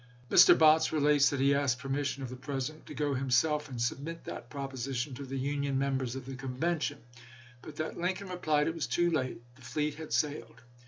Mr. 0.31 0.57
Botts 0.57 0.91
relates 0.91 1.29
that 1.29 1.39
he 1.39 1.53
asked 1.53 1.77
permission 1.77 2.23
of 2.23 2.29
the 2.29 2.35
President 2.35 2.87
to 2.87 2.95
go 2.95 3.13
himself 3.13 3.69
and 3.69 3.79
submit 3.79 4.23
that 4.23 4.49
proposi 4.49 4.95
tion 4.95 5.13
to 5.13 5.23
the 5.27 5.37
Union 5.37 5.77
members 5.77 6.15
of 6.15 6.25
the 6.25 6.35
convention, 6.35 6.97
but 7.61 7.75
that 7.75 7.99
Lincoln 7.99 8.29
replied 8.29 8.67
it 8.67 8.73
was 8.73 8.87
too 8.87 9.11
late, 9.11 9.39
the 9.53 9.61
fleet 9.61 9.93
had 9.93 10.11
sailed. 10.11 10.63